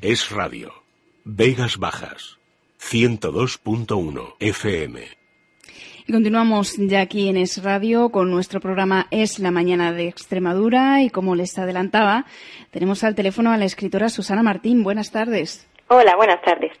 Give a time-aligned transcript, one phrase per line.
[0.00, 0.72] Es Radio.
[1.24, 2.38] Vegas Bajas.
[2.80, 5.00] 102.1 FM.
[6.06, 11.02] Y continuamos ya aquí en Es Radio con nuestro programa Es la Mañana de Extremadura
[11.02, 12.26] y como les adelantaba,
[12.70, 14.84] tenemos al teléfono a la escritora Susana Martín.
[14.84, 15.68] Buenas tardes.
[15.88, 16.72] Hola, buenas tardes.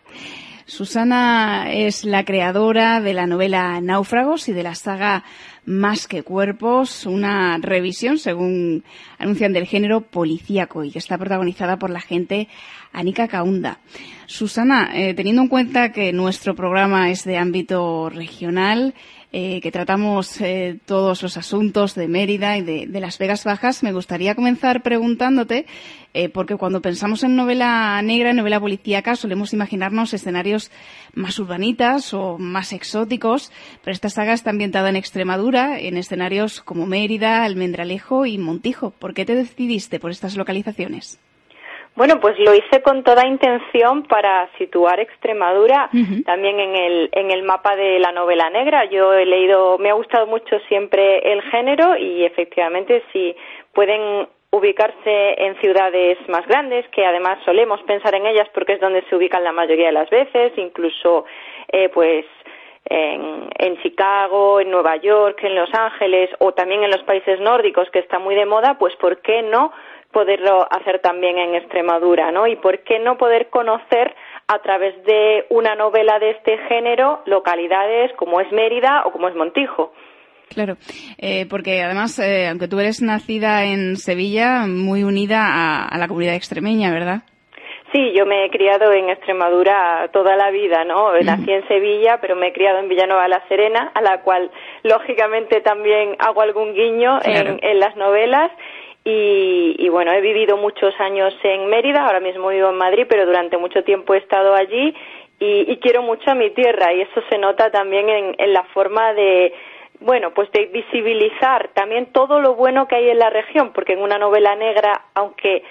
[0.68, 5.24] Susana es la creadora de la novela Náufragos y de la saga
[5.64, 8.84] Más que Cuerpos, una revisión, según
[9.18, 12.48] anuncian, del género policíaco y que está protagonizada por la gente
[12.92, 13.78] Anika Kaunda.
[14.26, 18.92] Susana, eh, teniendo en cuenta que nuestro programa es de ámbito regional,
[19.30, 23.92] eh, que tratamos eh, todos los asuntos de Mérida y de, las Vegas Bajas, me
[23.92, 25.66] gustaría comenzar preguntándote,
[26.14, 30.70] eh, porque cuando pensamos en novela negra, novela policíaca, solemos imaginarnos escenarios
[31.12, 33.52] más urbanitas o más exóticos,
[33.84, 38.92] pero esta saga está ambientada en Extremadura, en escenarios como Mérida, Almendralejo y Montijo.
[38.92, 41.18] ¿Por qué te decidiste por estas localizaciones?
[41.98, 45.90] Bueno, pues lo hice con toda intención para situar Extremadura
[46.24, 48.84] también en el, en el mapa de la novela negra.
[48.84, 53.34] Yo he leído, me ha gustado mucho siempre el género y efectivamente si
[53.72, 59.02] pueden ubicarse en ciudades más grandes, que además solemos pensar en ellas porque es donde
[59.10, 61.24] se ubican la mayoría de las veces, incluso
[61.66, 62.24] eh, pues
[62.84, 67.90] en, en, Chicago, en Nueva York, en Los Ángeles o también en los países nórdicos
[67.90, 69.72] que está muy de moda, pues ¿por qué no
[70.12, 72.46] poderlo hacer también en Extremadura, ¿no?
[72.46, 74.14] Y por qué no poder conocer
[74.48, 79.34] a través de una novela de este género localidades como es Mérida o como es
[79.34, 79.92] Montijo.
[80.48, 80.76] Claro,
[81.18, 86.34] eh, porque además, eh, aunque tú eres nacida en Sevilla, muy unida a, la comunidad
[86.34, 87.22] extremeña, ¿verdad?
[87.92, 91.12] Sí, yo me he criado en Extremadura toda la vida, ¿no?
[91.20, 94.50] Nací en Sevilla, pero me he criado en Villanueva de la Serena, a la cual
[94.82, 98.50] lógicamente también hago algún guiño en, en, las novelas
[99.10, 103.56] y, bueno, he vivido muchos años en Mérida, ahora mismo vivo en Madrid, pero durante
[103.56, 104.94] mucho tiempo he estado allí
[105.38, 109.54] y, quiero mucho a mi tierra y eso se nota también en, la forma de,
[110.00, 114.02] bueno, pues de visibilizar también todo lo bueno que hay en la región, porque en
[114.02, 115.62] una novela negra, aunque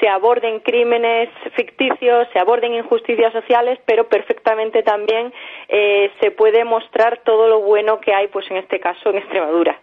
[0.00, 5.32] se aborden crímenes ficticios, se aborden injusticias sociales, pero perfectamente también
[5.68, 9.78] eh, se puede mostrar todo lo bueno que hay, pues en este caso en Extremadura.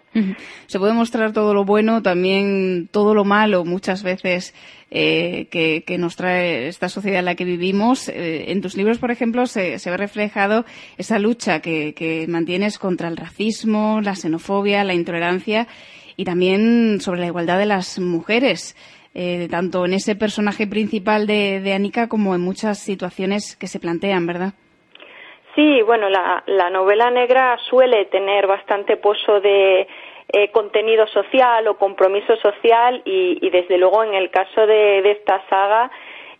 [0.65, 4.55] Se puede mostrar todo lo bueno, también todo lo malo, muchas veces
[4.89, 8.09] eh, que, nos trae esta sociedad en la que vivimos.
[8.09, 10.65] Eh, en tus libros, por ejemplo, se, ve reflejado
[10.97, 15.67] esa lucha que mantienes contra el racismo, la xenofobia, la intolerancia
[16.17, 18.75] y también sobre la igualdad de las mujeres.
[19.19, 23.79] Eh, tanto en ese personaje principal de, de Anika como en muchas situaciones que se
[23.79, 24.53] plantean, ¿verdad?
[25.55, 29.87] Sí, bueno, la, novela negra suele tener bastante pozo de
[30.31, 35.89] eh, contenido social o compromiso social y, desde luego en el caso de, esta saga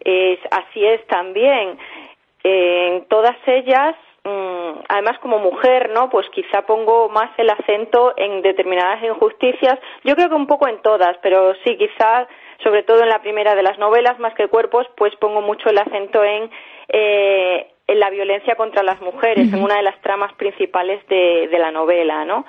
[0.05, 1.79] es, así es también.
[2.43, 6.11] en todas ellas mm, además como mujer, ¿no?
[6.11, 9.79] Pues quizá pongo más el acento en determinadas injusticias.
[10.03, 12.27] Yo creo que un poco en todas, pero sí, quizá
[12.63, 15.77] sobre todo en la primera de las novelas, más que cuerpos, pues pongo mucho el
[15.77, 16.49] acento en,
[16.89, 21.59] eh, en la violencia contra las mujeres, en una de las tramas principales de, de
[21.59, 22.45] la novela, ¿no?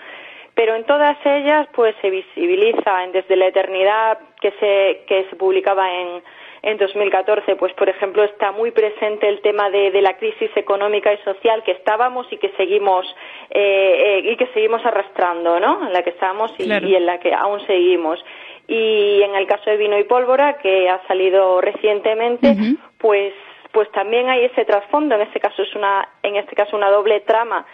[0.55, 5.37] Pero en todas ellas, pues se visibiliza en Desde la Eternidad, que se, que se
[5.37, 6.23] publicaba en,
[6.63, 11.13] en 2014, pues por ejemplo está muy presente el tema de, de la crisis económica
[11.13, 13.07] y social que estábamos y que seguimos
[13.51, 15.87] eh, eh, y que seguimos arrastrando, ¿no?
[15.87, 18.19] En la que estábamos y, y en la que aún seguimos.
[18.69, 22.55] Y en el caso de Vino y Pólvora, que ha salido recientemente,
[22.99, 23.33] pues
[23.73, 25.15] pues también hay ese trasfondo.
[25.15, 27.67] En este caso es una en este caso una doble trama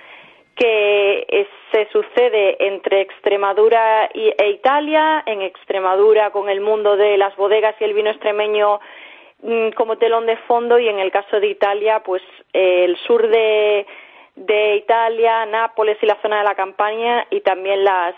[0.55, 7.75] que se sucede entre Extremadura e Italia, en Extremadura con el mundo de las bodegas
[7.81, 8.81] y el vino extremeño
[9.43, 10.79] mm, como telón de fondo.
[10.79, 12.23] Y en el caso de Italia, pues
[12.53, 13.87] el sur de,
[14.37, 18.15] de Italia, Nápoles y la zona de la Campania y también las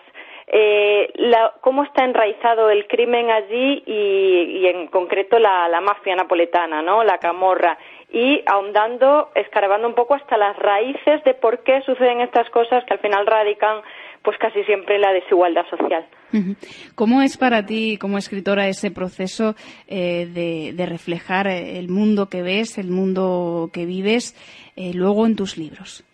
[0.48, 1.12] eh,
[1.60, 7.02] cómo está enraizado el crimen allí y, en concreto la, mafia napoletana, ¿no?
[7.02, 7.78] La camorra.
[8.12, 12.94] Y ahondando, escarbando un poco hasta las raíces de por qué suceden estas cosas que
[12.94, 13.82] al final radican
[14.22, 16.04] pues casi siempre la desigualdad social.
[16.97, 19.54] ¿Cómo es para ti, como escritora, ese proceso
[19.86, 24.34] eh, de, reflejar el mundo que ves, el mundo que vives,
[24.74, 26.04] eh, luego en tus libros?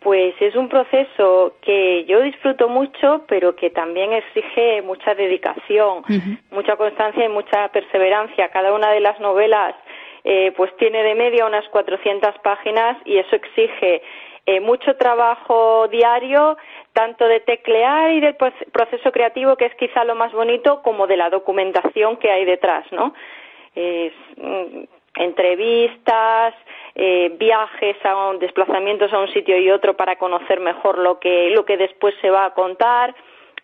[0.00, 6.02] Pues es un proceso que yo disfruto mucho, pero que también exige mucha dedicación,
[6.50, 8.48] mucha constancia y mucha perseverancia.
[8.48, 9.74] Cada una de las novelas
[10.24, 14.02] eh, pues tiene de media unas 400 páginas y eso exige
[14.46, 16.56] eh, mucho trabajo diario,
[16.94, 18.36] tanto de teclear y del
[18.72, 22.84] proceso creativo, que es quizá lo más bonito, como de la documentación que hay detrás,
[22.90, 23.14] ¿no?
[23.74, 24.84] Es, mm,
[25.14, 26.54] entrevistas,
[26.94, 31.64] eh, viajes, a desplazamientos a un sitio y otro para conocer mejor lo que, lo
[31.64, 33.14] que después se va a contar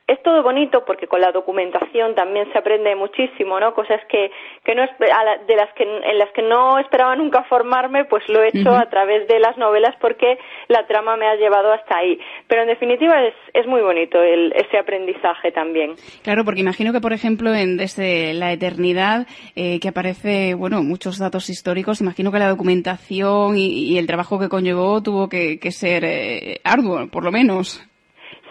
[0.08, 3.74] es todo bonito porque con la documentación también se aprende muchísimo, ¿no?
[3.74, 4.30] Cosas que,
[4.64, 8.48] que no de las que en las que no esperaba nunca formarme, pues lo he
[8.48, 10.38] hecho a través de las novelas porque
[10.68, 12.20] la trama me ha llevado hasta ahí.
[12.46, 15.94] Pero en definitiva es, es muy bonito el, ese aprendizaje también.
[16.22, 19.26] Claro, porque imagino que por ejemplo en desde la eternidad
[19.56, 24.48] eh, que aparece bueno muchos datos históricos, imagino que la documentación y, el trabajo que
[24.48, 27.82] conllevó tuvo que, ser eh, arduo, por lo menos.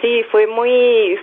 [0.01, 1.17] Sí, fue muy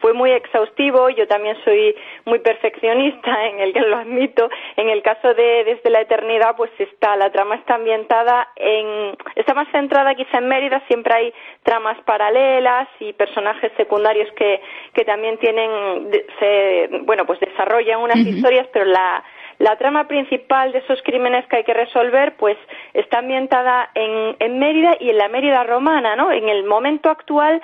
[0.00, 1.94] fue muy exhaustivo, yo también soy
[2.24, 4.48] muy perfeccionista, en el que lo admito.
[4.76, 9.54] En el caso de Desde la Eternidad, pues está, la trama está ambientada en, está
[9.54, 14.60] más centrada quizá en Mérida, siempre hay tramas paralelas y personajes secundarios que,
[14.92, 19.24] que también tienen, se, bueno, pues desarrollan unas historias, pero la,
[19.58, 22.56] la trama principal de esos crímenes que hay que resolver, pues
[22.92, 26.32] está ambientada en, en Mérida y en la Mérida romana, ¿no?
[26.32, 27.62] En el momento actual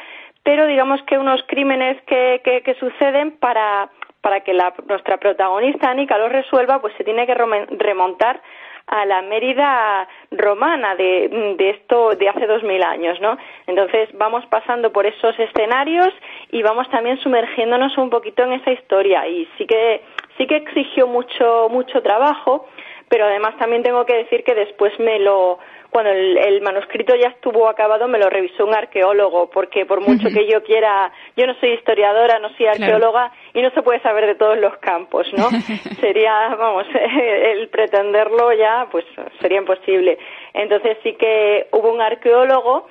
[0.51, 3.89] pero digamos que unos crímenes que, que, suceden para,
[4.21, 8.43] para que la, nuestra protagonista, Anika, los resuelva, pues se tiene que remontar
[8.89, 13.39] a la Mérida romana de, de esto de hace dos mil años, ¿no?
[13.69, 16.13] Entonces vamos pasando por esos escenarios
[16.51, 20.03] y vamos también sumergiéndonos un poquito en esa historia y sí que
[20.37, 22.67] sí que exigió mucho mucho trabajo,
[23.09, 25.61] pero además también tengo que decir que después me lo
[25.91, 30.47] cuando el, manuscrito ya estuvo acabado me lo revisó un arqueólogo, porque por mucho que
[30.47, 34.35] yo quiera, yo no soy historiadora, no soy arqueóloga y no se puede saber de
[34.37, 35.49] todos los campos, ¿no?
[36.01, 39.05] sería, vamos, el pretenderlo ya, pues
[39.41, 40.19] sería imposible.
[40.55, 42.87] Entonces sí que hubo un arqueólogo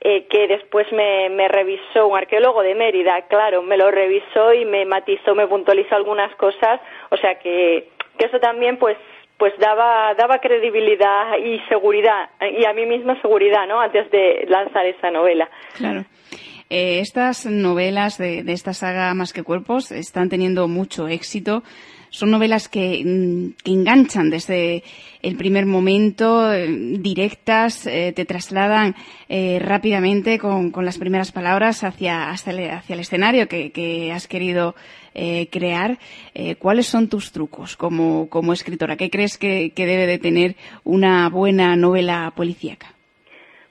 [0.00, 4.64] eh, que después me, me revisó, un arqueólogo de Mérida, claro, me lo revisó y
[4.64, 6.80] me matizó, me puntualizó algunas cosas,
[7.10, 8.96] o sea que, que eso también pues
[9.40, 13.80] pues daba, daba credibilidad y seguridad, y a mí misma seguridad, ¿no?
[13.80, 15.48] Antes de lanzar esa novela.
[15.76, 16.04] Claro.
[16.68, 21.62] Eh, estas novelas de, de, esta saga Más que Cuerpos están teniendo mucho éxito.
[22.10, 24.82] Son novelas que, mm, que enganchan desde
[25.22, 28.94] el primer momento, eh, directas, eh, te trasladan
[29.28, 34.74] eh, rápidamente con, las primeras palabras hacia, hacia, el, hacia el escenario que, has querido
[35.50, 35.98] crear.
[36.58, 38.96] ¿Cuáles son tus trucos como, escritora?
[38.96, 40.54] ¿Qué crees que, que debe de tener
[40.84, 42.94] una buena novela policíaca?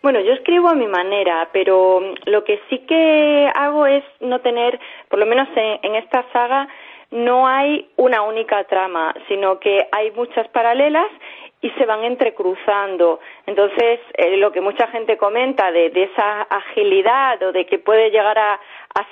[0.01, 4.79] Bueno, yo escribo a mi manera, pero lo que sí que hago es no tener,
[5.09, 6.69] por lo menos en, en esta saga,
[7.11, 11.07] no hay una única trama, sino que hay muchas paralelas
[11.61, 13.19] y se van entrecruzando.
[13.45, 18.37] Entonces, eh, lo que mucha gente comenta de, esa agilidad o de que puede llegar
[18.37, 18.59] a,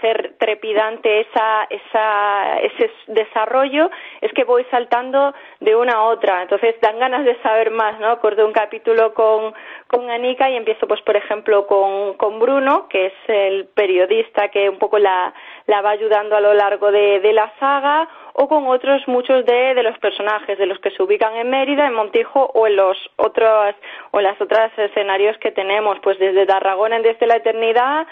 [0.02, 3.90] ser trepidante esa, esa, ese desarrollo
[4.22, 6.42] es que voy saltando de una a otra.
[6.42, 8.08] Entonces, dan ganas de saber más, ¿no?
[8.08, 9.54] Acordé un capítulo con,
[9.88, 14.70] con Anika y empiezo, pues, por ejemplo, con, con Bruno, que es el periodista que
[14.70, 15.34] un poco la,
[15.68, 18.08] la va ayudando a lo largo de, de la saga
[18.40, 21.88] o con otros muchos de, de, los personajes de los que se ubican en Mérida,
[21.88, 23.76] en Montijo o en los otros
[24.12, 28.06] o en las otras escenarios que tenemos, pues desde Tarragona Desde la Eternidad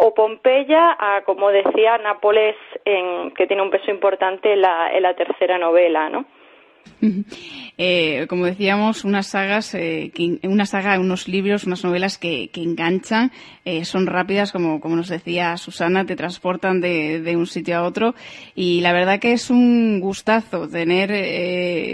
[0.00, 2.54] o Pompeya a, como decía, Nápoles,
[2.84, 6.24] en, que tiene un peso importante en la, en la tercera novela, ¿no?
[7.80, 10.10] Eh, como decíamos, unas sagas, eh,
[10.42, 13.30] una saga, unos libros, unas novelas que, enganchan,
[13.64, 18.16] eh, son rápidas, como, como nos decía Susana, te transportan de, un sitio a otro
[18.56, 21.12] y la verdad que es un gustazo tener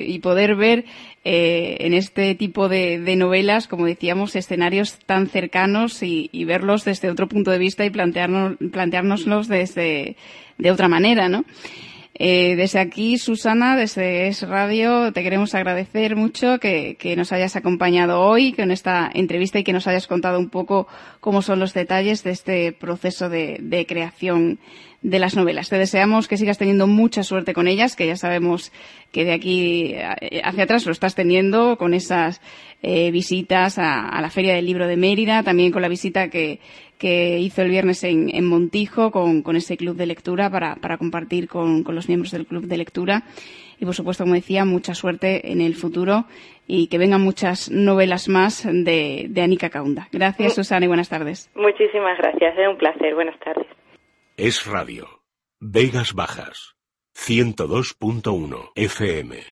[0.09, 0.87] y poder ver
[1.23, 7.29] en este tipo de, novelas, como decíamos, escenarios tan cercanos y, y, verlos desde otro
[7.29, 10.17] punto de vista y plantearnos, planteárnoslos desde,
[10.57, 11.45] de otra manera, ¿no?
[12.17, 18.21] Eh, desde aquí, Susana, desde Es Radio, te queremos agradecer mucho que, nos hayas acompañado
[18.21, 20.87] hoy con esta entrevista y que nos hayas contado un poco
[21.19, 24.61] cómo son los detalles de este proceso de, creación
[25.03, 25.69] de las novelas.
[25.69, 28.71] Te deseamos que sigas teniendo mucha suerte con ellas, que ya sabemos
[29.11, 32.41] que de aquí eh, hacia atrás lo estás teniendo con esas
[32.81, 36.61] eh, visitas a, la Feria del Libro de Mérida, también con la visita que,
[37.05, 40.97] que hizo el viernes en, en Montijo con, con, ese club de lectura para, para
[40.97, 43.25] compartir con, con los miembros del club de lectura.
[43.79, 46.25] Y por supuesto, como decía, mucha suerte en el futuro
[46.67, 50.09] y que vengan muchas novelas más de, de Anika Kaunda.
[50.13, 51.51] Gracias, Susana, y buenas tardes.
[51.55, 52.57] Muchísimas gracias.
[52.57, 53.15] Es un placer.
[53.15, 53.67] Buenas tardes.
[54.39, 55.07] Es Radio.
[55.61, 56.75] Vegas Bajas.
[57.15, 59.45] 102.1 FM.